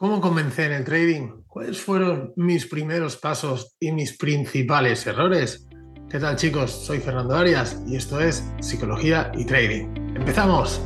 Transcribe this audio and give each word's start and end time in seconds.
¿Cómo 0.00 0.20
comencé 0.20 0.66
en 0.66 0.72
el 0.74 0.84
trading? 0.84 1.42
¿Cuáles 1.48 1.80
fueron 1.80 2.32
mis 2.36 2.66
primeros 2.66 3.16
pasos 3.16 3.74
y 3.80 3.90
mis 3.90 4.16
principales 4.16 5.04
errores? 5.08 5.66
¿Qué 6.08 6.20
tal 6.20 6.36
chicos? 6.36 6.70
Soy 6.70 7.00
Fernando 7.00 7.34
Arias 7.34 7.82
y 7.84 7.96
esto 7.96 8.20
es 8.20 8.48
Psicología 8.60 9.32
y 9.34 9.44
Trading. 9.44 9.88
¡Empezamos! 10.14 10.80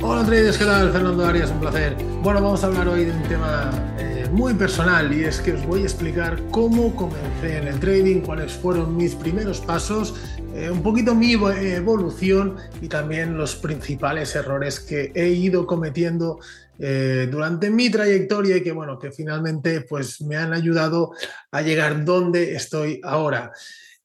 Hola 0.00 0.24
traders, 0.24 0.56
¿qué 0.56 0.64
tal? 0.64 0.92
Fernando 0.92 1.26
Arias, 1.26 1.50
un 1.50 1.58
placer. 1.58 1.96
Bueno, 2.22 2.40
vamos 2.40 2.62
a 2.62 2.68
hablar 2.68 2.86
hoy 2.86 3.06
de 3.06 3.10
un 3.10 3.22
tema 3.24 3.91
muy 4.32 4.54
personal 4.54 5.12
y 5.12 5.24
es 5.24 5.40
que 5.40 5.52
os 5.52 5.66
voy 5.66 5.82
a 5.82 5.84
explicar 5.84 6.42
cómo 6.50 6.96
comencé 6.96 7.58
en 7.58 7.68
el 7.68 7.78
trading, 7.78 8.20
cuáles 8.20 8.52
fueron 8.52 8.96
mis 8.96 9.14
primeros 9.14 9.60
pasos, 9.60 10.14
eh, 10.54 10.70
un 10.70 10.82
poquito 10.82 11.14
mi 11.14 11.32
evolución 11.34 12.56
y 12.80 12.88
también 12.88 13.36
los 13.36 13.56
principales 13.56 14.34
errores 14.34 14.80
que 14.80 15.12
he 15.14 15.28
ido 15.28 15.66
cometiendo 15.66 16.40
eh, 16.78 17.28
durante 17.30 17.68
mi 17.68 17.90
trayectoria 17.90 18.56
y 18.56 18.62
que 18.62 18.72
bueno, 18.72 18.98
que 18.98 19.12
finalmente 19.12 19.82
pues 19.82 20.22
me 20.22 20.36
han 20.36 20.54
ayudado 20.54 21.12
a 21.50 21.60
llegar 21.60 22.02
donde 22.02 22.54
estoy 22.54 23.00
ahora. 23.04 23.52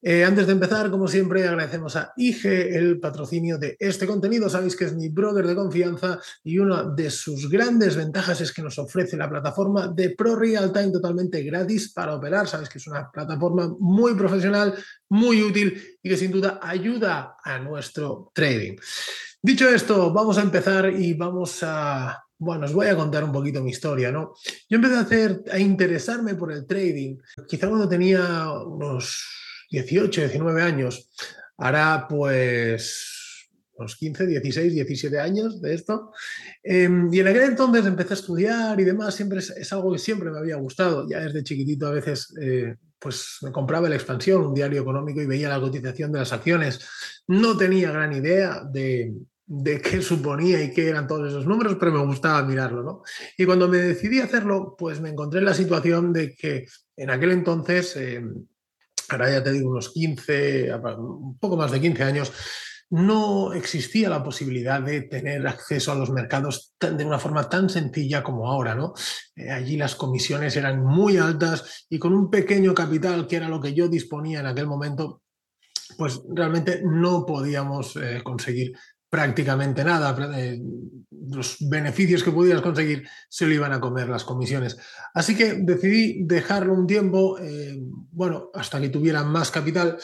Eh, 0.00 0.24
antes 0.24 0.46
de 0.46 0.52
empezar, 0.52 0.90
como 0.90 1.08
siempre, 1.08 1.46
agradecemos 1.46 1.96
a 1.96 2.12
IG 2.16 2.46
el 2.46 3.00
patrocinio 3.00 3.58
de 3.58 3.76
este 3.80 4.06
contenido. 4.06 4.48
Sabéis 4.48 4.76
que 4.76 4.84
es 4.84 4.94
mi 4.94 5.08
brother 5.08 5.44
de 5.44 5.56
confianza 5.56 6.20
y 6.44 6.58
una 6.58 6.84
de 6.84 7.10
sus 7.10 7.48
grandes 7.50 7.96
ventajas 7.96 8.40
es 8.40 8.52
que 8.52 8.62
nos 8.62 8.78
ofrece 8.78 9.16
la 9.16 9.28
plataforma 9.28 9.88
de 9.88 10.10
Pro 10.10 10.36
Real 10.36 10.72
Time 10.72 10.92
totalmente 10.92 11.42
gratis 11.42 11.92
para 11.92 12.14
operar. 12.14 12.46
Sabéis 12.46 12.68
que 12.68 12.78
es 12.78 12.86
una 12.86 13.10
plataforma 13.10 13.74
muy 13.80 14.14
profesional, 14.14 14.74
muy 15.08 15.42
útil 15.42 15.98
y 16.00 16.08
que 16.08 16.16
sin 16.16 16.30
duda 16.30 16.60
ayuda 16.62 17.36
a 17.42 17.58
nuestro 17.58 18.30
trading. 18.32 18.76
Dicho 19.42 19.68
esto, 19.68 20.12
vamos 20.12 20.38
a 20.38 20.42
empezar 20.42 20.92
y 20.92 21.14
vamos 21.14 21.58
a 21.62 22.22
bueno, 22.40 22.66
os 22.66 22.72
voy 22.72 22.86
a 22.86 22.94
contar 22.94 23.24
un 23.24 23.32
poquito 23.32 23.60
mi 23.60 23.70
historia, 23.70 24.12
¿no? 24.12 24.32
Yo 24.68 24.76
empecé 24.76 24.94
a 24.94 25.00
hacer, 25.00 25.42
a 25.50 25.58
interesarme 25.58 26.36
por 26.36 26.52
el 26.52 26.68
trading, 26.68 27.16
quizá 27.48 27.66
cuando 27.66 27.88
tenía 27.88 28.52
unos 28.52 29.47
18, 29.70 30.20
19 30.22 30.62
años, 30.62 31.10
hará 31.56 32.06
pues 32.08 33.18
unos 33.78 33.96
15, 33.96 34.26
16, 34.26 34.74
17 34.74 35.18
años 35.20 35.60
de 35.60 35.74
esto. 35.74 36.12
Em, 36.62 37.12
y 37.12 37.20
en 37.20 37.28
aquel 37.28 37.42
entonces 37.42 37.86
empecé 37.86 38.14
a 38.14 38.16
estudiar 38.16 38.80
y 38.80 38.84
demás, 38.84 39.14
siempre 39.14 39.38
es, 39.38 39.72
algo 39.72 39.92
que 39.92 39.98
siempre 39.98 40.30
me 40.30 40.38
había 40.38 40.56
gustado. 40.56 41.08
Ya 41.08 41.20
desde 41.20 41.44
chiquitito 41.44 41.86
a 41.86 41.92
veces 41.92 42.34
eh, 42.40 42.76
pues 42.98 43.38
me 43.42 43.52
compraba 43.52 43.88
la 43.88 43.94
expansión, 43.94 44.46
un 44.46 44.54
diario 44.54 44.82
económico 44.82 45.22
y 45.22 45.26
veía 45.26 45.48
la 45.48 45.60
cotización 45.60 46.12
de 46.12 46.18
las 46.18 46.32
acciones. 46.32 46.80
No 47.28 47.56
tenía 47.56 47.92
gran 47.92 48.12
idea 48.12 48.62
de, 48.64 49.14
de 49.46 49.80
qué 49.80 50.02
suponía 50.02 50.62
y 50.62 50.72
qué 50.72 50.88
eran 50.88 51.06
todos 51.06 51.28
esos 51.28 51.46
números, 51.46 51.76
pero 51.78 51.92
me 51.92 52.04
gustaba 52.04 52.42
mirarlo, 52.42 52.82
¿no? 52.82 53.02
Y 53.36 53.44
cuando 53.44 53.68
me 53.68 53.78
decidí 53.78 54.20
hacerlo, 54.20 54.74
pues 54.76 55.00
me 55.00 55.10
encontré 55.10 55.38
en 55.38 55.46
la 55.46 55.54
situación 55.54 56.12
de 56.12 56.34
que 56.34 56.66
en 56.96 57.10
aquel 57.10 57.30
entonces 57.30 57.96
em, 57.96 58.44
ahora 59.08 59.30
ya 59.30 59.42
te 59.42 59.52
digo 59.52 59.70
unos 59.70 59.90
15, 59.92 60.72
un 60.98 61.38
poco 61.38 61.56
más 61.56 61.70
de 61.70 61.80
15 61.80 62.02
años, 62.02 62.32
no 62.90 63.52
existía 63.52 64.08
la 64.08 64.22
posibilidad 64.22 64.80
de 64.80 65.02
tener 65.02 65.46
acceso 65.46 65.92
a 65.92 65.94
los 65.94 66.10
mercados 66.10 66.74
de 66.80 67.04
una 67.04 67.18
forma 67.18 67.48
tan 67.48 67.68
sencilla 67.68 68.22
como 68.22 68.50
ahora, 68.50 68.74
¿no? 68.74 68.94
Eh, 69.36 69.50
allí 69.50 69.76
las 69.76 69.94
comisiones 69.94 70.56
eran 70.56 70.82
muy 70.82 71.18
altas 71.18 71.86
y 71.90 71.98
con 71.98 72.14
un 72.14 72.30
pequeño 72.30 72.74
capital, 72.74 73.26
que 73.26 73.36
era 73.36 73.48
lo 73.48 73.60
que 73.60 73.74
yo 73.74 73.88
disponía 73.88 74.40
en 74.40 74.46
aquel 74.46 74.66
momento, 74.66 75.22
pues 75.98 76.20
realmente 76.34 76.82
no 76.82 77.26
podíamos 77.26 77.96
eh, 77.96 78.22
conseguir 78.24 78.72
prácticamente 79.08 79.84
nada. 79.84 80.16
Eh, 80.38 80.60
los 81.30 81.56
beneficios 81.60 82.22
que 82.22 82.30
pudieras 82.30 82.62
conseguir 82.62 83.08
se 83.28 83.46
lo 83.46 83.54
iban 83.54 83.72
a 83.72 83.80
comer 83.80 84.08
las 84.08 84.24
comisiones. 84.24 84.78
Así 85.14 85.36
que 85.36 85.54
decidí 85.54 86.24
dejarlo 86.24 86.72
un 86.74 86.86
tiempo, 86.86 87.38
eh, 87.38 87.78
bueno, 88.10 88.50
hasta 88.54 88.80
que 88.80 88.88
tuviera 88.88 89.22
más 89.24 89.50
capital. 89.50 89.98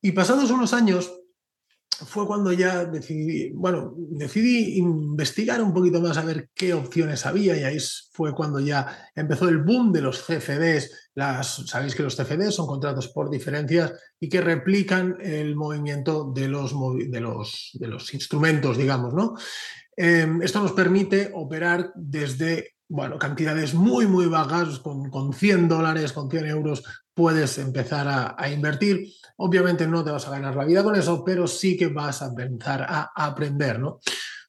Y 0.00 0.12
pasados 0.12 0.50
unos 0.50 0.72
años, 0.74 1.12
fue 2.06 2.26
cuando 2.26 2.52
ya 2.52 2.84
decidí, 2.84 3.50
bueno, 3.50 3.94
decidí 3.96 4.78
investigar 4.78 5.62
un 5.62 5.72
poquito 5.72 6.00
más 6.00 6.16
a 6.16 6.24
ver 6.24 6.50
qué 6.54 6.74
opciones 6.74 7.26
había 7.26 7.56
y 7.56 7.64
ahí 7.64 7.78
fue 8.12 8.34
cuando 8.34 8.60
ya 8.60 9.10
empezó 9.14 9.48
el 9.48 9.58
boom 9.58 9.92
de 9.92 10.02
los 10.02 10.22
CFDs. 10.22 11.10
Las, 11.14 11.66
sabéis 11.66 11.94
que 11.94 12.02
los 12.02 12.16
CFDs 12.16 12.54
son 12.54 12.66
contratos 12.66 13.08
por 13.08 13.30
diferencias 13.30 13.92
y 14.18 14.28
que 14.28 14.40
replican 14.40 15.16
el 15.20 15.54
movimiento 15.56 16.32
de 16.34 16.48
los, 16.48 16.74
de 17.10 17.20
los, 17.20 17.70
de 17.74 17.86
los 17.86 18.12
instrumentos, 18.14 18.76
digamos, 18.76 19.14
¿no? 19.14 19.34
Em, 19.96 20.42
esto 20.42 20.60
nos 20.60 20.72
permite 20.72 21.30
operar 21.34 21.92
desde 21.94 22.74
bueno, 22.88 23.18
cantidades 23.18 23.74
muy, 23.74 24.06
muy 24.06 24.26
bajas, 24.26 24.78
con, 24.78 25.10
con 25.10 25.32
100 25.32 25.68
dólares, 25.68 26.12
con 26.12 26.30
100 26.30 26.46
euros, 26.46 26.82
puedes 27.14 27.58
empezar 27.58 28.34
a, 28.36 28.50
invertir. 28.50 29.08
Obviamente 29.36 29.86
no 29.86 30.04
te 30.04 30.10
vas 30.10 30.26
a 30.26 30.30
ganar 30.30 30.54
la 30.54 30.64
vida 30.64 30.82
con 30.82 30.94
eso, 30.94 31.24
pero 31.24 31.46
sí 31.46 31.76
que 31.76 31.86
vas 31.88 32.22
a 32.22 32.26
empezar 32.26 32.82
a, 32.82 33.10
aprender, 33.14 33.78
¿no? 33.78 34.00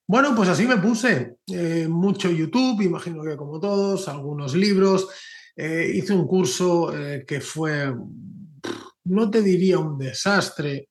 Bueno, 0.07 0.35
pues 0.35 0.50
así 0.50 0.67
me 0.67 0.78
puse. 0.78 1.38
Eh, 1.47 1.88
mucho 1.89 2.29
YouTube, 2.29 2.81
imagino 2.81 3.23
que 3.23 3.38
como 3.38 3.59
todos, 3.59 4.07
algunos 4.07 4.53
libros. 4.53 5.07
Eh, 5.56 5.94
hice 5.95 6.13
un 6.13 6.27
curso 6.27 6.95
eh, 6.95 7.23
que 7.25 7.39
fue, 7.39 7.91
no 9.06 9.31
te 9.31 9.41
diría 9.41 9.79
un 9.79 9.97
desastre, 9.97 10.89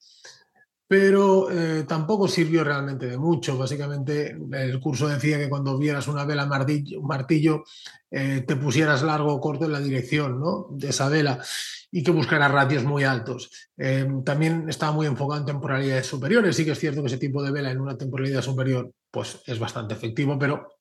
pero 0.96 1.50
eh, 1.50 1.82
tampoco 1.88 2.28
sirvió 2.28 2.62
realmente 2.62 3.06
de 3.06 3.18
mucho. 3.18 3.58
Básicamente, 3.58 4.38
el 4.52 4.78
curso 4.78 5.08
decía 5.08 5.38
que 5.38 5.48
cuando 5.48 5.76
vieras 5.76 6.06
una 6.06 6.24
vela 6.24 6.46
martillo, 6.46 7.02
martillo 7.02 7.64
eh, 8.12 8.44
te 8.46 8.54
pusieras 8.54 9.02
largo 9.02 9.34
o 9.34 9.40
corto 9.40 9.64
en 9.64 9.72
la 9.72 9.80
dirección 9.80 10.38
¿no? 10.38 10.68
de 10.70 10.90
esa 10.90 11.08
vela 11.08 11.42
y 11.90 12.04
que 12.04 12.12
buscaras 12.12 12.48
ratios 12.48 12.84
muy 12.84 13.02
altos. 13.02 13.50
Eh, 13.76 14.06
también 14.24 14.68
estaba 14.68 14.92
muy 14.92 15.08
enfocado 15.08 15.40
en 15.40 15.46
temporalidades 15.46 16.06
superiores. 16.06 16.54
Sí 16.54 16.64
que 16.64 16.70
es 16.70 16.78
cierto 16.78 17.00
que 17.00 17.08
ese 17.08 17.18
tipo 17.18 17.42
de 17.42 17.50
vela 17.50 17.72
en 17.72 17.80
una 17.80 17.98
temporalidad 17.98 18.42
superior 18.42 18.92
pues, 19.10 19.40
es 19.46 19.58
bastante 19.58 19.94
efectivo, 19.94 20.38
pero 20.38 20.76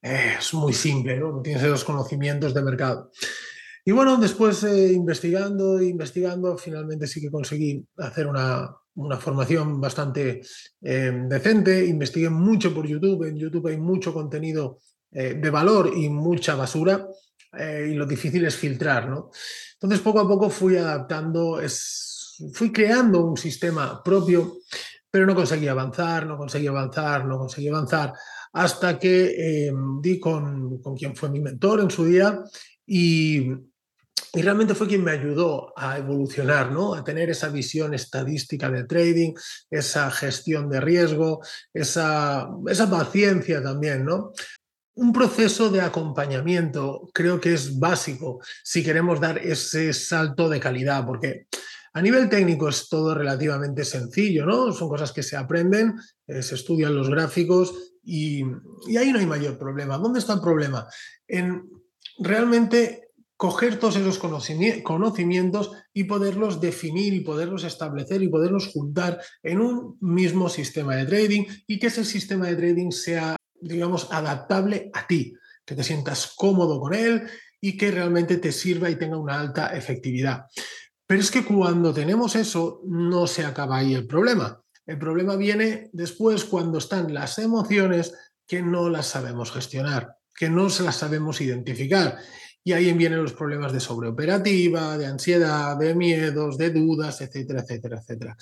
es 0.00 0.54
muy 0.54 0.74
simple, 0.74 1.18
¿no? 1.18 1.42
tienes 1.42 1.64
esos 1.64 1.82
conocimientos 1.82 2.54
de 2.54 2.62
mercado. 2.62 3.10
Y 3.84 3.90
bueno, 3.90 4.16
después 4.16 4.62
investigando 4.62 5.80
e 5.80 5.86
investigando, 5.86 6.56
finalmente 6.56 7.08
sí 7.08 7.20
que 7.20 7.30
conseguí 7.30 7.84
hacer 7.96 8.28
una, 8.28 8.76
una 9.00 9.16
formación 9.16 9.80
bastante 9.80 10.42
eh, 10.82 11.12
decente, 11.28 11.84
investigué 11.86 12.28
mucho 12.28 12.74
por 12.74 12.86
YouTube, 12.86 13.24
en 13.24 13.36
YouTube 13.36 13.68
hay 13.68 13.78
mucho 13.78 14.12
contenido 14.12 14.78
eh, 15.10 15.34
de 15.34 15.50
valor 15.50 15.90
y 15.96 16.08
mucha 16.08 16.54
basura, 16.54 17.06
eh, 17.58 17.88
y 17.90 17.94
lo 17.94 18.06
difícil 18.06 18.44
es 18.44 18.56
filtrar, 18.56 19.08
¿no? 19.08 19.30
Entonces 19.74 20.00
poco 20.00 20.20
a 20.20 20.28
poco 20.28 20.50
fui 20.50 20.76
adaptando, 20.76 21.60
fui 22.52 22.70
creando 22.70 23.24
un 23.24 23.36
sistema 23.36 24.02
propio, 24.02 24.58
pero 25.10 25.26
no 25.26 25.34
conseguí 25.34 25.66
avanzar, 25.66 26.26
no 26.26 26.36
conseguí 26.36 26.66
avanzar, 26.66 27.24
no 27.24 27.38
conseguí 27.38 27.68
avanzar, 27.68 28.12
hasta 28.52 28.98
que 28.98 29.72
di 30.02 30.20
con, 30.20 30.80
con 30.82 30.94
quien 30.94 31.16
fue 31.16 31.30
mi 31.30 31.40
mentor 31.40 31.80
en 31.80 31.90
su 31.90 32.04
día 32.04 32.38
y 32.86 33.50
y 34.32 34.42
realmente 34.42 34.74
fue 34.74 34.86
quien 34.86 35.02
me 35.02 35.10
ayudó 35.10 35.72
a 35.76 35.98
evolucionar, 35.98 36.70
¿no? 36.70 36.94
A 36.94 37.02
tener 37.02 37.30
esa 37.30 37.48
visión 37.48 37.94
estadística 37.94 38.70
de 38.70 38.84
trading, 38.84 39.34
esa 39.70 40.10
gestión 40.10 40.68
de 40.68 40.80
riesgo, 40.80 41.40
esa, 41.72 42.48
esa 42.68 42.88
paciencia 42.88 43.62
también, 43.62 44.04
¿no? 44.04 44.32
Un 44.94 45.12
proceso 45.12 45.70
de 45.70 45.80
acompañamiento 45.80 47.08
creo 47.12 47.40
que 47.40 47.54
es 47.54 47.78
básico 47.78 48.40
si 48.62 48.84
queremos 48.84 49.20
dar 49.20 49.38
ese 49.38 49.92
salto 49.92 50.48
de 50.48 50.60
calidad, 50.60 51.04
porque 51.04 51.46
a 51.92 52.00
nivel 52.00 52.28
técnico 52.28 52.68
es 52.68 52.88
todo 52.88 53.14
relativamente 53.14 53.84
sencillo, 53.84 54.46
¿no? 54.46 54.72
Son 54.72 54.88
cosas 54.88 55.12
que 55.12 55.24
se 55.24 55.36
aprenden, 55.36 55.96
eh, 56.28 56.42
se 56.42 56.54
estudian 56.54 56.94
los 56.94 57.10
gráficos 57.10 57.74
y, 58.04 58.44
y 58.86 58.96
ahí 58.96 59.12
no 59.12 59.18
hay 59.18 59.26
mayor 59.26 59.58
problema. 59.58 59.98
¿Dónde 59.98 60.20
está 60.20 60.34
el 60.34 60.40
problema? 60.40 60.86
En 61.26 61.68
realmente 62.20 63.09
coger 63.40 63.78
todos 63.78 63.96
esos 63.96 64.18
conocimientos 64.18 65.72
y 65.94 66.04
poderlos 66.04 66.60
definir 66.60 67.14
y 67.14 67.20
poderlos 67.20 67.64
establecer 67.64 68.22
y 68.22 68.28
poderlos 68.28 68.66
juntar 68.66 69.18
en 69.42 69.62
un 69.62 69.96
mismo 70.02 70.50
sistema 70.50 70.94
de 70.94 71.06
trading 71.06 71.44
y 71.66 71.78
que 71.78 71.86
ese 71.86 72.04
sistema 72.04 72.48
de 72.48 72.56
trading 72.56 72.90
sea, 72.90 73.36
digamos, 73.58 74.08
adaptable 74.12 74.90
a 74.92 75.06
ti, 75.06 75.32
que 75.64 75.74
te 75.74 75.82
sientas 75.82 76.34
cómodo 76.36 76.78
con 76.78 76.92
él 76.92 77.22
y 77.62 77.78
que 77.78 77.90
realmente 77.90 78.36
te 78.36 78.52
sirva 78.52 78.90
y 78.90 78.96
tenga 78.96 79.16
una 79.16 79.40
alta 79.40 79.74
efectividad. 79.74 80.42
Pero 81.06 81.22
es 81.22 81.30
que 81.30 81.42
cuando 81.42 81.94
tenemos 81.94 82.36
eso, 82.36 82.82
no 82.84 83.26
se 83.26 83.46
acaba 83.46 83.78
ahí 83.78 83.94
el 83.94 84.06
problema. 84.06 84.60
El 84.84 84.98
problema 84.98 85.36
viene 85.36 85.88
después 85.94 86.44
cuando 86.44 86.76
están 86.76 87.14
las 87.14 87.38
emociones 87.38 88.12
que 88.46 88.60
no 88.60 88.90
las 88.90 89.06
sabemos 89.06 89.50
gestionar, 89.50 90.16
que 90.34 90.50
no 90.50 90.64
las 90.64 90.96
sabemos 90.96 91.40
identificar 91.40 92.18
y 92.62 92.72
ahí 92.72 92.92
vienen 92.92 93.22
los 93.22 93.32
problemas 93.32 93.72
de 93.72 93.80
sobreoperativa, 93.80 94.98
de 94.98 95.06
ansiedad, 95.06 95.76
de 95.76 95.94
miedos, 95.94 96.58
de 96.58 96.70
dudas, 96.70 97.20
etcétera, 97.20 97.60
etcétera, 97.60 97.98
etcétera. 97.98 98.36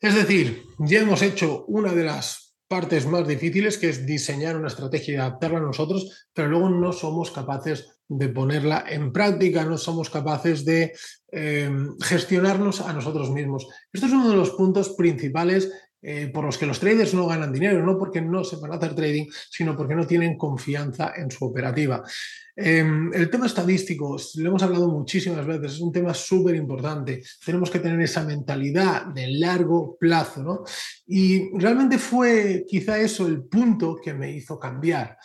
Es 0.00 0.14
decir, 0.14 0.62
ya 0.78 1.00
hemos 1.00 1.22
hecho 1.22 1.64
una 1.66 1.92
de 1.92 2.04
las 2.04 2.54
partes 2.68 3.06
más 3.06 3.26
difíciles, 3.26 3.78
que 3.78 3.88
es 3.88 4.04
diseñar 4.04 4.56
una 4.56 4.68
estrategia 4.68 5.14
y 5.14 5.16
adaptarla 5.16 5.58
a 5.58 5.62
nosotros, 5.62 6.28
pero 6.32 6.48
luego 6.48 6.68
no 6.68 6.92
somos 6.92 7.30
capaces 7.30 7.88
de 8.08 8.28
ponerla 8.28 8.84
en 8.88 9.12
práctica, 9.12 9.64
no 9.64 9.78
somos 9.78 10.10
capaces 10.10 10.64
de 10.64 10.92
eh, 11.32 11.70
gestionarnos 12.00 12.80
a 12.80 12.92
nosotros 12.92 13.30
mismos. 13.30 13.66
Esto 13.92 14.06
es 14.06 14.12
uno 14.12 14.30
de 14.30 14.36
los 14.36 14.50
puntos 14.50 14.90
principales 14.90 15.70
eh, 16.08 16.28
por 16.28 16.44
los 16.44 16.56
que 16.56 16.66
los 16.66 16.78
traders 16.78 17.14
no 17.14 17.26
ganan 17.26 17.52
dinero, 17.52 17.84
no 17.84 17.98
porque 17.98 18.20
no 18.20 18.44
sepan 18.44 18.72
hacer 18.72 18.94
trading, 18.94 19.26
sino 19.50 19.76
porque 19.76 19.96
no 19.96 20.06
tienen 20.06 20.38
confianza 20.38 21.14
en 21.16 21.32
su 21.32 21.44
operativa. 21.44 22.00
Em, 22.54 23.12
el 23.12 23.28
tema 23.28 23.46
estadístico, 23.46 24.16
lo 24.36 24.48
hemos 24.48 24.62
hablado 24.62 24.88
muchísimas 24.88 25.44
veces, 25.44 25.72
es 25.72 25.80
un 25.80 25.90
tema 25.90 26.14
súper 26.14 26.54
importante. 26.54 27.24
Tenemos 27.44 27.72
que 27.72 27.80
tener 27.80 28.00
esa 28.00 28.22
mentalidad 28.22 29.06
de 29.06 29.32
largo 29.32 29.96
plazo, 29.98 30.44
¿no? 30.44 30.62
Y 31.08 31.50
realmente 31.58 31.98
fue 31.98 32.64
quizá 32.68 33.00
eso 33.00 33.26
el 33.26 33.42
punto 33.42 33.96
que 33.96 34.14
me 34.14 34.30
hizo 34.30 34.60
cambiar. 34.60 35.18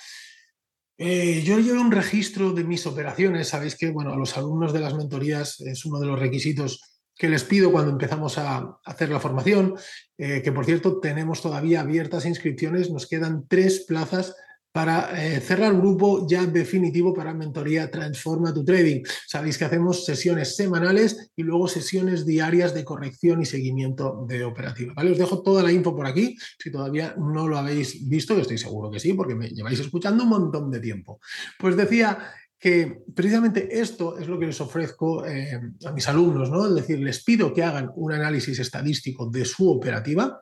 Eh, 0.98 1.44
yo 1.46 1.60
llevo 1.60 1.80
un 1.80 1.92
registro 1.92 2.54
de 2.54 2.64
mis 2.64 2.88
operaciones. 2.88 3.50
Sabéis 3.50 3.76
que 3.76 3.92
bueno, 3.92 4.14
a 4.14 4.18
los 4.18 4.36
alumnos 4.36 4.74
de 4.74 4.80
las 4.80 4.96
mentorías 4.96 5.62
es 5.62 5.86
uno 5.86 6.00
de 6.00 6.08
los 6.08 6.20
requisitos 6.20 6.91
que 7.22 7.30
les 7.30 7.44
pido 7.44 7.72
cuando 7.72 7.92
empezamos 7.92 8.40
a 8.40 8.80
hacer 8.84 9.10
la 9.10 9.20
formación, 9.20 9.76
eh, 10.18 10.42
que 10.42 10.52
por 10.52 10.66
cierto 10.66 11.00
tenemos 11.00 11.40
todavía 11.40 11.82
abiertas 11.82 12.26
inscripciones, 12.26 12.90
nos 12.90 13.06
quedan 13.06 13.46
tres 13.48 13.86
plazas 13.88 14.36
para 14.72 15.12
eh, 15.22 15.40
cerrar 15.40 15.76
grupo 15.76 16.26
ya 16.28 16.48
definitivo 16.48 17.14
para 17.14 17.36
mentoría 17.36 17.92
Transforma 17.92 18.52
tu 18.52 18.66
Trading. 18.66 19.04
Sabéis 19.28 19.60
que 19.60 19.66
hacemos 19.66 20.04
sesiones 20.04 20.56
semanales 20.56 21.32
y 21.36 21.44
luego 21.44 21.68
sesiones 21.68 22.26
diarias 22.26 22.74
de 22.74 22.84
corrección 22.84 23.40
y 23.44 23.46
seguimiento 23.46 24.26
de 24.28 24.44
operativa. 24.44 24.94
¿vale? 24.96 25.12
Os 25.12 25.20
dejo 25.20 25.44
toda 25.44 25.62
la 25.62 25.72
info 25.72 25.96
por 25.96 26.08
aquí, 26.08 26.36
si 26.58 26.72
todavía 26.72 27.14
no 27.20 27.48
lo 27.48 27.56
habéis 27.56 28.10
visto, 28.10 28.36
estoy 28.36 28.58
seguro 28.58 28.90
que 28.90 29.00
sí, 29.00 29.14
porque 29.14 29.36
me 29.36 29.50
lleváis 29.50 29.80
escuchando 29.80 30.24
un 30.24 30.30
montón 30.30 30.72
de 30.72 30.80
tiempo. 30.80 31.20
Pues 31.60 31.78
decía 31.78 32.18
que 32.62 33.02
precisamente 33.16 33.80
esto 33.82 34.20
es 34.20 34.28
lo 34.28 34.38
que 34.38 34.46
les 34.46 34.62
ofrezco 34.62 35.26
eh, 35.26 35.60
a 35.84 35.92
mis 35.92 36.08
alumnos, 36.08 36.52
¿no? 36.52 36.68
Es 36.68 36.76
decir, 36.76 37.00
les 37.00 37.24
pido 37.24 37.52
que 37.52 37.64
hagan 37.64 37.90
un 37.96 38.14
análisis 38.14 38.60
estadístico 38.60 39.28
de 39.32 39.46
su 39.46 39.68
operativa. 39.68 40.40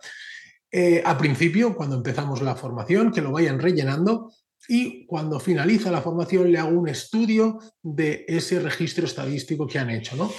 Eh, 0.70 1.02
a 1.06 1.18
principio, 1.18 1.74
cuando 1.74 1.96
empezamos 1.96 2.42
la 2.42 2.56
formación, 2.56 3.14
que 3.14 3.22
lo 3.22 3.32
vayan 3.32 3.58
rellenando 3.58 4.34
y 4.68 5.06
cuando 5.06 5.40
finaliza 5.40 5.92
la 5.92 6.02
formación 6.02 6.52
le 6.52 6.60
hago 6.60 6.78
un 6.78 6.90
estudio 6.90 7.58
de 7.82 8.26
ese 8.28 8.60
registro 8.60 9.06
estadístico 9.06 9.66
que 9.66 9.80
han 9.80 9.90
hecho. 9.90 10.18
¿no? 10.18 10.30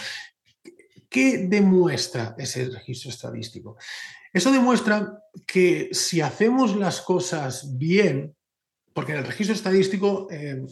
¿Qué 1.09 1.47
demuestra 1.49 2.35
ese 2.37 2.69
registro 2.69 3.11
estadístico? 3.11 3.79
Eso 4.35 4.53
demuestra 4.53 5.19
que 5.47 5.88
si 5.93 6.21
hacemos 6.21 6.77
las 6.77 7.00
cosas 7.00 7.79
bien, 7.79 8.37
porque 8.93 9.12
en 9.12 9.19
el 9.19 9.25
registro 9.25 9.55
estadístico 9.55 10.29
eh, 10.31 10.62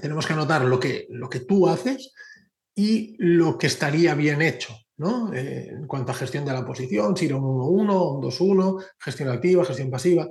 tenemos 0.00 0.26
que 0.26 0.32
anotar 0.32 0.62
lo 0.64 0.78
que, 0.78 1.06
lo 1.10 1.28
que 1.28 1.40
tú 1.40 1.68
haces 1.68 2.12
y 2.74 3.16
lo 3.18 3.58
que 3.58 3.68
estaría 3.68 4.14
bien 4.14 4.42
hecho. 4.42 4.74
¿no? 4.96 5.32
Eh, 5.32 5.68
en 5.70 5.86
cuanto 5.86 6.12
a 6.12 6.14
gestión 6.14 6.44
de 6.44 6.52
la 6.52 6.64
posición, 6.64 7.16
si 7.16 7.26
era 7.26 7.36
un 7.36 7.44
1-1, 7.44 8.16
un 8.16 8.22
2-1, 8.22 8.84
gestión 8.98 9.28
activa, 9.28 9.64
gestión 9.64 9.90
pasiva. 9.90 10.28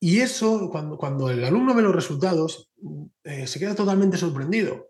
Y 0.00 0.20
eso, 0.20 0.68
cuando, 0.70 0.96
cuando 0.96 1.30
el 1.30 1.44
alumno 1.44 1.74
ve 1.74 1.82
los 1.82 1.94
resultados, 1.94 2.70
eh, 3.24 3.46
se 3.46 3.58
queda 3.58 3.74
totalmente 3.74 4.16
sorprendido, 4.16 4.88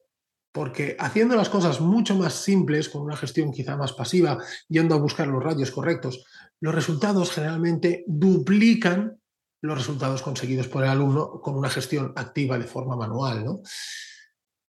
porque 0.53 0.97
haciendo 0.99 1.37
las 1.37 1.49
cosas 1.49 1.81
mucho 1.81 2.15
más 2.15 2.35
simples, 2.35 2.89
con 2.89 3.03
una 3.03 3.17
gestión 3.17 3.53
quizá 3.53 3.77
más 3.77 3.93
pasiva, 3.93 4.39
yendo 4.69 4.95
a 4.95 4.99
buscar 4.99 5.27
los 5.27 5.43
radios 5.43 5.71
correctos, 5.71 6.25
los 6.61 6.75
resultados 6.75 7.31
generalmente 7.33 8.05
duplican 8.07 9.21
los 9.63 9.79
resultados 9.79 10.23
conseguidos 10.23 10.69
por 10.69 10.83
el 10.83 10.91
alumno 10.91 11.41
con 11.41 11.57
una 11.57 11.71
gestión 11.71 12.13
activa 12.17 12.59
de 12.59 12.65
forma 12.65 12.97
manual. 12.97 13.45
¿no? 13.45 13.61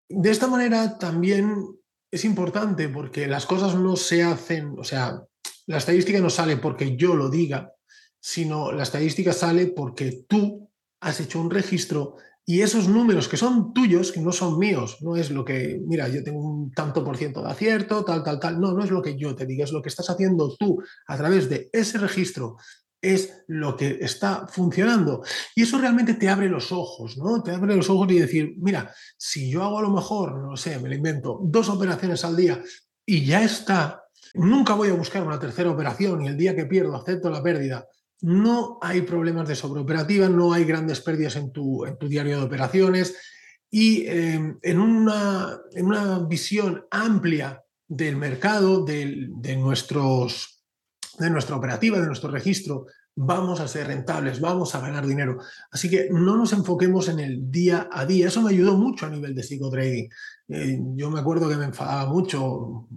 De 0.09 0.31
esta 0.31 0.47
manera 0.47 0.99
también 0.99 1.57
es 2.11 2.25
importante 2.25 2.89
porque 2.89 3.27
las 3.27 3.47
cosas 3.47 3.75
no 3.75 3.97
se 3.97 4.23
hacen, 4.23 4.75
o 4.79 4.85
sea, 4.85 5.23
la 5.67 5.79
estadística 5.79 6.21
no 6.21 6.29
sale 6.29 6.59
porque 6.59 6.95
yo 6.95 7.15
lo 7.15 7.31
diga, 7.31 7.73
sino 8.21 8.71
la 8.71 8.83
estadística 8.83 9.33
sale 9.33 9.69
porque 9.69 10.25
tú 10.29 10.71
has 11.01 11.19
hecho 11.21 11.41
un 11.41 11.51
registro 11.51 12.17
y 12.45 12.61
esos 12.61 12.89
números 12.89 13.29
que 13.29 13.37
son 13.37 13.73
tuyos, 13.73 14.13
que 14.13 14.21
no 14.21 14.33
son 14.33 14.59
míos, 14.59 14.99
no 15.01 15.17
es 15.17 15.31
lo 15.31 15.45
que, 15.45 15.81
mira, 15.87 16.09
yo 16.09 16.23
tengo 16.23 16.41
un 16.41 16.73
tanto 16.73 17.05
por 17.05 17.17
ciento 17.17 17.41
de 17.41 17.51
acierto, 17.51 18.05
tal, 18.05 18.23
tal, 18.23 18.41
tal, 18.41 18.61
no, 18.61 18.73
no 18.73 18.85
es 18.85 18.91
lo 18.91 19.01
que 19.01 19.17
yo 19.17 19.35
te 19.35 19.47
diga, 19.47 19.65
es 19.65 19.73
lo 19.73 19.81
que 19.81 19.89
estás 19.89 20.11
haciendo 20.11 20.55
tú 20.59 20.83
a 21.07 21.17
través 21.17 21.49
de 21.49 21.71
ese 21.73 21.99
registro 21.99 22.57
es 23.03 23.43
lo 23.49 23.77
que 23.77 23.99
está 24.01 24.47
funcionando. 24.47 25.25
Y 25.57 25.63
eso 25.63 25.79
realmente 25.79 26.15
te 26.15 26.29
abre 26.29 26.49
los 26.49 26.71
ojos, 26.71 27.19
¿no? 27.19 27.43
Te 27.43 27.51
abre 27.51 27.75
los 27.75 27.91
ojos 27.91 28.11
y 28.13 28.21
decir, 28.21 28.55
mira, 28.59 28.95
si 29.19 29.51
yo 29.51 29.65
hago 29.65 29.81
a 29.81 29.83
lo 29.83 29.91
mejor, 29.91 30.41
no 30.41 30.57
sé, 30.57 30.79
me 30.79 30.89
lo 30.89 30.95
invento, 30.95 31.41
dos 31.43 31.69
operaciones 31.69 32.25
al 32.25 32.37
día 32.37 32.63
y 33.05 33.27
ya 33.27 33.43
está, 33.43 34.05
nunca 34.35 34.75
voy 34.75 34.91
a 34.91 34.95
buscar 34.95 35.25
una 35.25 35.41
tercera 35.41 35.71
operación 35.71 36.23
y 36.23 36.29
el 36.29 36.37
día 36.37 36.55
que 36.55 36.67
pierdo 36.67 36.95
acepto 36.95 37.29
la 37.29 37.43
pérdida. 37.43 37.87
No 38.21 38.79
hay 38.81 39.03
problemas 39.03 39.49
de 39.49 39.57
sobreoperativa, 39.57 40.29
no 40.29 40.53
hay 40.53 40.65
grandes 40.65 41.01
pérdidas 41.01 41.35
en 41.35 41.51
tu, 41.51 41.85
en 41.85 41.99
tu 41.99 42.09
diario 42.09 42.39
de 42.39 42.45
operaciones 42.45 43.17
y 43.69 44.07
em, 44.07 44.59
en, 44.63 44.79
una, 44.79 45.59
en 45.73 45.87
una 45.87 46.21
visión 46.21 46.87
amplia 46.89 47.65
del 47.89 48.17
mercado, 48.17 48.85
de 48.85 49.57
nuestros 49.57 50.62
de 51.19 51.31
nuestra 51.31 51.57
operativa, 51.57 51.99
de 51.99 52.07
nuestro 52.07 52.31
registro, 52.31 52.87
vamos 53.15 53.61
a 53.61 53.69
ser 53.69 53.89
rentables, 53.89 54.41
vamos 54.41 54.75
a 54.75 54.81
ganar 54.81 55.07
dinero. 55.07 55.39
Así 55.71 55.91
que 55.91 56.09
no 56.11 56.37
nos 56.37 56.53
enfoquemos 56.53 57.09
en 57.09 57.21
el 57.21 57.51
día 57.51 57.89
a 57.93 58.07
día. 58.07 58.29
Eso 58.29 58.43
me 58.43 58.51
ayudó 58.51 58.77
mucho 58.77 59.07
a 59.07 59.11
nivel 59.11 59.35
de 59.35 59.43
psicotrading. 59.43 60.09
Eh, 60.49 60.79
yo 60.97 61.11
me 61.11 61.21
acuerdo 61.21 61.49
que 61.49 61.57
me 61.57 61.67
enfadaba 61.67 62.11
mucho, 62.11 62.89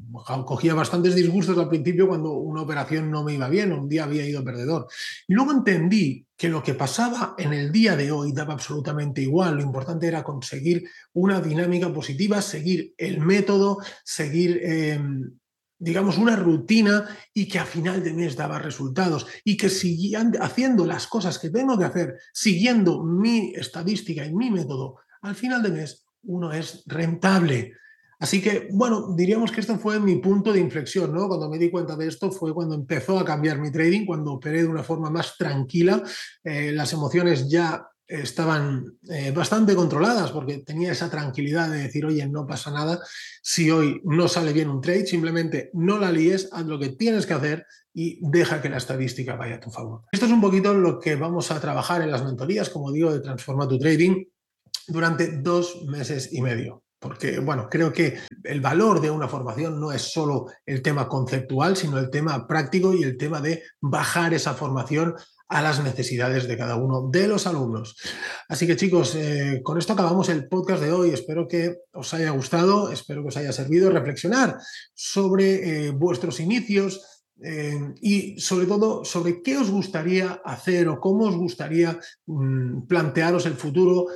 cogía 0.45 0.73
bastantes 0.73 1.15
disgustos 1.15 1.57
al 1.57 1.69
principio 1.69 2.07
cuando 2.07 2.31
una 2.33 2.61
operación 2.61 3.11
no 3.11 3.23
me 3.23 3.33
iba 3.33 3.49
bien, 3.49 3.71
un 3.71 3.87
día 3.87 4.05
había 4.05 4.27
ido 4.27 4.43
perdedor. 4.43 4.87
Y 5.27 5.33
luego 5.33 5.51
entendí 5.51 6.25
que 6.37 6.49
lo 6.49 6.63
que 6.63 6.73
pasaba 6.73 7.35
en 7.37 7.53
el 7.53 7.71
día 7.71 7.95
de 7.95 8.11
hoy 8.11 8.31
daba 8.31 8.53
absolutamente 8.53 9.21
igual. 9.21 9.55
Lo 9.55 9.63
importante 9.63 10.07
era 10.07 10.23
conseguir 10.23 10.89
una 11.13 11.39
dinámica 11.41 11.93
positiva, 11.93 12.41
seguir 12.41 12.93
el 12.97 13.19
método, 13.19 13.79
seguir... 14.03 14.61
Em, 14.63 15.31
digamos, 15.77 16.17
una 16.17 16.35
rutina 16.35 17.05
y 17.33 17.47
que 17.47 17.59
a 17.59 17.65
final 17.65 18.03
de 18.03 18.13
mes 18.13 18.35
daba 18.35 18.59
resultados 18.59 19.27
y 19.43 19.57
que 19.57 19.69
siguiendo 19.69 20.41
haciendo 20.41 20.85
las 20.85 21.07
cosas 21.07 21.37
que 21.39 21.49
tengo 21.49 21.77
que 21.77 21.85
hacer, 21.85 22.15
siguiendo 22.33 23.03
mi 23.03 23.53
estadística 23.55 24.25
y 24.25 24.33
mi 24.33 24.49
método, 24.49 24.97
al 25.21 25.35
final 25.35 25.61
de 25.61 25.71
mes 25.71 26.05
uno 26.23 26.51
es 26.51 26.83
rentable. 26.85 27.73
Así 28.17 28.41
que, 28.41 28.69
bueno, 28.71 29.13
diríamos 29.15 29.51
que 29.51 29.59
esto 29.59 29.77
fue 29.77 29.99
mi 29.99 30.15
punto 30.15 30.53
de 30.53 30.59
inflexión, 30.59 31.13
¿no? 31.13 31.27
Cuando 31.27 31.49
me 31.49 31.57
di 31.57 31.69
cuenta 31.69 31.97
de 31.97 32.07
esto 32.07 32.31
fue 32.31 32.53
cuando 32.53 32.73
empezó 32.73 33.19
a 33.19 33.25
cambiar 33.25 33.59
mi 33.59 33.71
trading, 33.71 34.05
cuando 34.05 34.33
operé 34.33 34.61
de 34.61 34.69
una 34.69 34.83
forma 34.83 35.09
más 35.09 35.35
tranquila, 35.37 36.01
eh, 36.43 36.71
las 36.71 36.93
emociones 36.93 37.49
ya 37.49 37.85
estaban 38.07 38.97
eh, 39.09 39.31
bastante 39.31 39.75
controladas 39.75 40.31
porque 40.31 40.59
tenía 40.59 40.91
esa 40.91 41.09
tranquilidad 41.09 41.69
de 41.69 41.83
decir, 41.83 42.05
oye, 42.05 42.27
no 42.27 42.45
pasa 42.45 42.71
nada, 42.71 42.99
si 43.41 43.71
hoy 43.71 44.01
no 44.03 44.27
sale 44.27 44.53
bien 44.53 44.69
un 44.69 44.81
trade, 44.81 45.07
simplemente 45.07 45.69
no 45.73 45.97
la 45.97 46.11
líes, 46.11 46.49
haz 46.51 46.65
lo 46.65 46.79
que 46.79 46.89
tienes 46.89 47.25
que 47.25 47.33
hacer 47.33 47.65
y 47.93 48.19
deja 48.29 48.61
que 48.61 48.69
la 48.69 48.77
estadística 48.77 49.35
vaya 49.35 49.55
a 49.55 49.59
tu 49.59 49.71
favor. 49.71 50.01
Esto 50.11 50.25
es 50.25 50.31
un 50.31 50.41
poquito 50.41 50.73
lo 50.73 50.99
que 50.99 51.15
vamos 51.15 51.49
a 51.51 51.59
trabajar 51.59 52.01
en 52.01 52.11
las 52.11 52.23
mentorías, 52.23 52.69
como 52.69 52.91
digo, 52.91 53.11
de 53.11 53.21
Transforma 53.21 53.67
tu 53.67 53.79
Trading 53.79 54.25
durante 54.87 55.37
dos 55.37 55.83
meses 55.87 56.31
y 56.31 56.41
medio. 56.41 56.83
Porque, 56.99 57.39
bueno, 57.39 57.67
creo 57.69 57.93
que 57.93 58.19
el 58.43 58.61
valor 58.61 58.99
de 58.99 59.11
una 59.11 59.27
formación 59.27 59.79
no 59.79 59.91
es 59.91 60.01
solo 60.01 60.47
el 60.65 60.81
tema 60.81 61.07
conceptual, 61.07 61.77
sino 61.77 61.99
el 61.99 62.09
tema 62.09 62.47
práctico 62.47 62.93
y 62.93 63.03
el 63.03 63.15
tema 63.15 63.41
de 63.41 63.63
bajar 63.79 64.33
esa 64.33 64.55
formación 64.55 65.13
a 65.47 65.61
las 65.61 65.83
necesidades 65.83 66.47
de 66.47 66.57
cada 66.57 66.75
uno 66.75 67.09
de 67.09 67.27
los 67.27 67.45
alumnos. 67.47 67.95
Así 68.49 68.65
que 68.65 68.75
chicos, 68.75 69.15
eh, 69.15 69.61
con 69.63 69.77
esto 69.77 69.93
acabamos 69.93 70.29
el 70.29 70.47
podcast 70.47 70.81
de 70.81 70.91
hoy. 70.91 71.11
Espero 71.11 71.47
que 71.47 71.75
os 71.93 72.13
haya 72.13 72.31
gustado, 72.31 72.91
espero 72.91 73.21
que 73.21 73.29
os 73.29 73.37
haya 73.37 73.51
servido 73.51 73.91
reflexionar 73.91 74.57
sobre 74.93 75.87
eh, 75.87 75.91
vuestros 75.91 76.39
inicios 76.39 77.23
eh, 77.43 77.93
y 78.01 78.39
sobre 78.39 78.65
todo 78.65 79.03
sobre 79.03 79.41
qué 79.41 79.57
os 79.57 79.69
gustaría 79.69 80.41
hacer 80.45 80.87
o 80.87 80.99
cómo 80.99 81.25
os 81.25 81.35
gustaría 81.35 81.99
mm, 82.25 82.87
plantearos 82.87 83.45
el 83.45 83.55
futuro. 83.55 84.07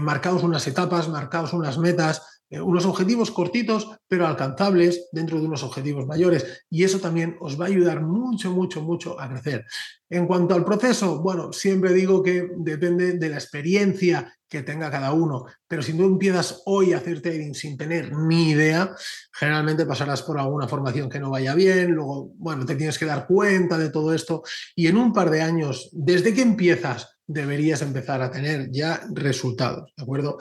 Marcaos 0.00 0.42
unas 0.42 0.66
etapas, 0.66 1.08
marcaos 1.08 1.52
unas 1.52 1.78
metas 1.78 2.40
eh, 2.52 2.60
unos 2.60 2.84
objetivos 2.84 3.30
cortitos, 3.30 3.88
pero 4.08 4.26
alcanzables 4.26 5.08
dentro 5.12 5.38
de 5.38 5.46
unos 5.46 5.62
objetivos 5.62 6.06
mayores. 6.06 6.64
Y 6.68 6.82
eso 6.82 6.98
también 6.98 7.36
os 7.40 7.58
va 7.58 7.66
a 7.66 7.68
ayudar 7.68 8.02
mucho, 8.02 8.50
mucho, 8.50 8.82
mucho 8.82 9.20
a 9.20 9.28
crecer. 9.28 9.64
En 10.08 10.26
cuanto 10.26 10.56
al 10.56 10.64
proceso, 10.64 11.20
bueno, 11.20 11.52
siempre 11.52 11.92
digo 11.92 12.24
que 12.24 12.48
depende 12.56 13.12
de 13.12 13.28
la 13.28 13.36
experiencia 13.36 14.34
que 14.48 14.64
tenga 14.64 14.90
cada 14.90 15.12
uno, 15.12 15.46
pero 15.68 15.80
si 15.80 15.96
tú 15.96 16.02
empiezas 16.02 16.62
hoy 16.66 16.92
a 16.92 16.96
hacer 16.96 17.22
trading 17.22 17.54
sin 17.54 17.76
tener 17.76 18.12
ni 18.12 18.50
idea, 18.50 18.96
generalmente 19.32 19.86
pasarás 19.86 20.22
por 20.22 20.40
alguna 20.40 20.66
formación 20.66 21.08
que 21.08 21.20
no 21.20 21.30
vaya 21.30 21.54
bien, 21.54 21.92
luego, 21.92 22.32
bueno, 22.34 22.66
te 22.66 22.74
tienes 22.74 22.98
que 22.98 23.06
dar 23.06 23.28
cuenta 23.28 23.78
de 23.78 23.90
todo 23.90 24.12
esto 24.12 24.42
y 24.74 24.88
en 24.88 24.96
un 24.96 25.12
par 25.12 25.30
de 25.30 25.42
años, 25.42 25.88
desde 25.92 26.34
que 26.34 26.42
empiezas, 26.42 27.19
deberías 27.32 27.80
empezar 27.82 28.20
a 28.22 28.30
tener 28.30 28.70
ya 28.70 29.00
resultados, 29.12 29.92
¿de 29.96 30.02
acuerdo? 30.02 30.38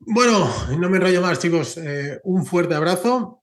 Bueno, 0.00 0.48
no 0.78 0.88
me 0.88 0.98
enrollo 0.98 1.20
más, 1.20 1.38
chicos. 1.38 1.76
Eh, 1.78 2.20
un 2.24 2.46
fuerte 2.46 2.74
abrazo. 2.74 3.42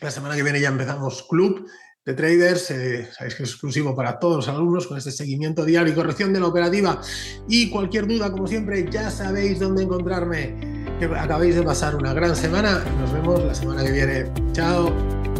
La 0.00 0.10
semana 0.10 0.36
que 0.36 0.42
viene 0.42 0.60
ya 0.60 0.68
empezamos 0.68 1.26
club 1.28 1.66
de 2.04 2.14
traders. 2.14 2.70
Eh, 2.70 3.08
sabéis 3.12 3.34
que 3.34 3.42
es 3.42 3.50
exclusivo 3.50 3.96
para 3.96 4.18
todos 4.18 4.36
los 4.36 4.48
alumnos 4.48 4.86
con 4.86 4.98
este 4.98 5.10
seguimiento 5.10 5.64
diario 5.64 5.92
y 5.92 5.96
corrección 5.96 6.32
de 6.32 6.40
la 6.40 6.46
operativa. 6.46 7.00
Y 7.48 7.70
cualquier 7.70 8.06
duda, 8.06 8.30
como 8.30 8.46
siempre, 8.46 8.88
ya 8.90 9.10
sabéis 9.10 9.58
dónde 9.58 9.82
encontrarme. 9.82 10.84
Que 11.00 11.06
acabéis 11.06 11.56
de 11.56 11.62
pasar 11.62 11.96
una 11.96 12.12
gran 12.12 12.36
semana. 12.36 12.84
Nos 13.00 13.12
vemos 13.12 13.42
la 13.42 13.54
semana 13.54 13.82
que 13.82 13.90
viene. 13.90 14.32
Chao. 14.52 15.33